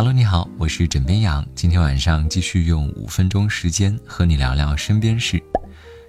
[0.00, 1.46] Hello，你好，我是枕边羊。
[1.54, 5.38] 今天晚上继续用五分钟时间和你聊聊身边事。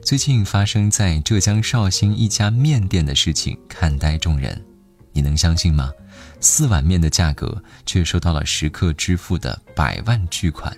[0.01, 4.65] 最近发生在浙江绍兴一家面店的事情，看呆众人。
[5.11, 5.91] 你能相信吗？
[6.39, 10.73] 四碗面的价格，却收到了食客支付的百万巨款。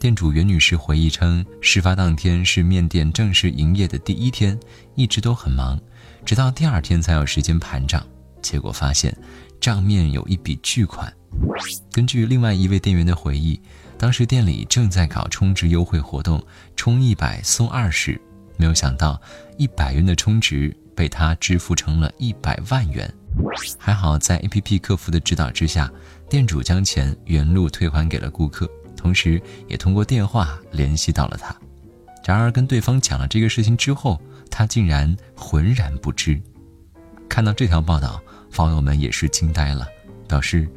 [0.00, 4.58] 店主袁女士回忆称，事发当天是面店正式营业的第一天，
[4.96, 5.80] 一直都很忙，
[6.24, 8.04] 直到第二天才有时间盘账。
[8.42, 9.16] 结果发现，
[9.60, 11.14] 账面有一笔巨款。
[11.92, 13.60] 根据另外一位店员的回忆，
[13.98, 16.42] 当时店里正在搞充值优惠活动，
[16.76, 18.20] 充一百送二十。
[18.56, 19.20] 没有想到，
[19.56, 23.12] 一百元的充值被他支付成了一百万元。
[23.78, 25.90] 还好在 APP 客服的指导之下，
[26.28, 31.54] 店主将钱原路退还给了顾客，同时也通过电话联系到了他。
[32.24, 34.20] 然而跟对方讲了这个事情之后，
[34.50, 36.40] 他竟然浑然不知。
[37.28, 38.20] 看到这条报道，
[38.56, 39.86] 网友们也是惊呆了，
[40.28, 40.68] 表示。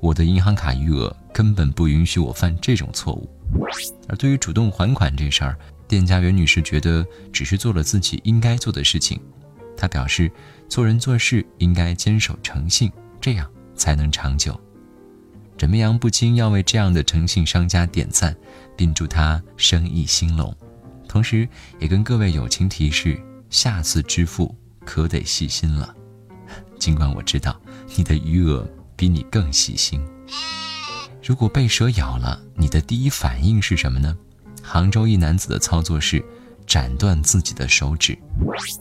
[0.00, 3.28] 我的银行卡余额根本不允许我犯这种错误，
[4.08, 5.56] 而对于主动还款这事儿，
[5.86, 9.20] 店家袁女士觉得只是做了自己应该做的事情。
[9.76, 10.30] 她表示，
[10.68, 12.90] 做人做事应该坚守诚信，
[13.20, 14.58] 这样才能长久。
[15.58, 18.34] 枕边羊不禁要为这样的诚信商家点赞，
[18.74, 20.56] 并祝他生意兴隆，
[21.06, 21.46] 同时
[21.78, 25.94] 也跟各位友情提示：下次支付可得细心了。
[26.78, 27.60] 尽管我知道
[27.94, 28.66] 你的余额。
[29.00, 29.98] 比你更细心。
[31.24, 34.14] 如果被蛇咬了，你的第一反应是什么呢？
[34.62, 36.22] 杭州一男子的操作是
[36.66, 38.18] 斩断自己的手指。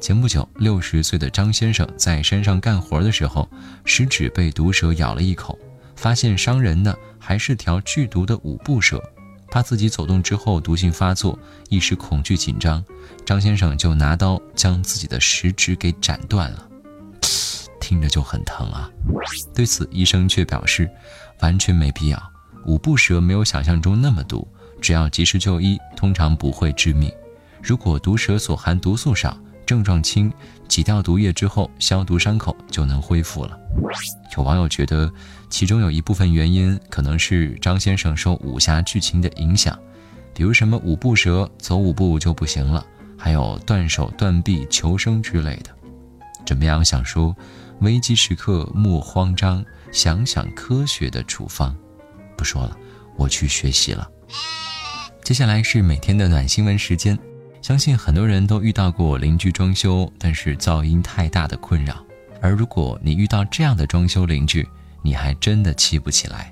[0.01, 3.49] 前不久，六十岁的张先生在山上干活的时候，
[3.85, 5.57] 食指被毒蛇咬了一口，
[5.95, 9.01] 发现伤人的还是条剧毒的五步蛇。
[9.49, 12.83] 怕自己走动之后毒性发作，一时恐惧紧张，
[13.25, 16.68] 张先生就拿刀将自己的食指给斩断了。
[17.89, 18.87] 听着就很疼啊！
[19.55, 20.87] 对此，医生却表示，
[21.39, 22.31] 完全没必要。
[22.67, 24.47] 五步蛇没有想象中那么毒，
[24.79, 27.11] 只要及时就医，通常不会致命。
[27.64, 30.31] 如果毒蛇所含毒素少，症状轻，
[30.67, 33.59] 挤掉毒液之后消毒伤口就能恢复了。
[34.37, 35.11] 有网友觉得，
[35.49, 39.75] 其中有一部分原因可能是张先生受武侠剧情的影响，
[40.35, 42.85] 比如什么五步蛇走五步就不行了，
[43.17, 45.71] 还有断手断臂求生之类的。
[46.49, 47.36] 怎么样想说？
[47.82, 51.77] 危机时刻莫慌张，想想科学的处方。
[52.36, 52.76] 不说了，
[53.15, 54.10] 我去学习了。
[55.21, 57.15] 接下来是每天的暖新闻时间。
[57.61, 62.04] 相信很多人都遇到过邻居装修但是噪音太大的困扰，
[62.42, 64.67] 而如果你遇到这样的装修邻居，
[65.04, 66.52] 你还真的气不起来。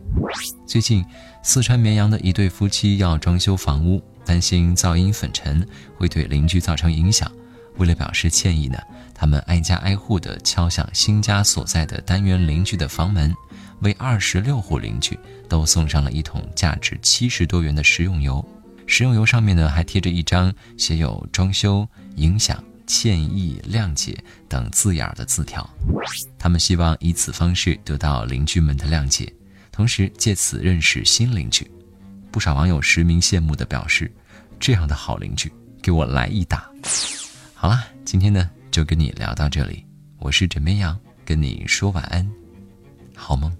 [0.67, 1.03] 最近，
[1.41, 7.31] 四川绵阳的一对夫妻要装修房屋，担心噪音粉尘会对邻居造成影响。
[7.77, 8.77] 为了表示歉意呢，
[9.13, 13.33] 他们挨家挨户地敲响新家所在的单元邻居的房门，
[13.81, 15.17] 为二十六户邻居
[15.47, 18.43] 都送上了一桶价值七十多元的食用油。
[18.87, 24.17] 食用油上面呢还贴着一张写有“装修影响、歉意、谅解”
[24.47, 25.69] 等字眼的字条。
[26.39, 29.31] 他们希望以此方式得到邻居们的谅解，
[29.71, 31.69] 同时借此认识新邻居。
[32.31, 34.09] 不少网友实名羡慕地表示
[34.57, 35.51] ：“这样的好邻居，
[35.81, 36.69] 给我来一打！”
[37.59, 39.83] 好啦，今天呢就跟你聊到这里，
[40.19, 40.95] 我是枕边羊，
[41.25, 42.29] 跟你说晚安，
[43.15, 43.51] 好梦。